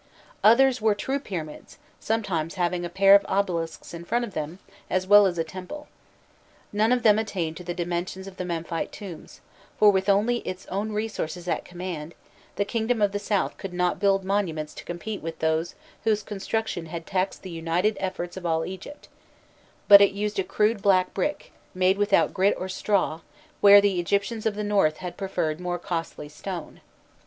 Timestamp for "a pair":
2.83-3.13